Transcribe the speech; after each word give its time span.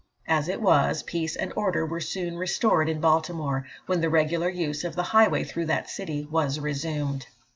As 0.27 0.49
it 0.49 0.61
was, 0.63 1.03
peace 1.03 1.35
and 1.35 1.53
order 1.55 1.85
were 1.85 1.99
soon 1.99 2.35
restored 2.39 2.89
in 2.89 2.99
Baltimore, 2.99 3.67
when 3.85 4.01
the 4.01 4.09
regular 4.09 4.49
use 4.49 4.83
of 4.83 4.95
the 4.95 5.03
highway 5.13 5.43
through 5.43 5.67
that 5.67 5.91
city 5.91 6.25
was 6.31 6.59
resumed. 6.59 7.27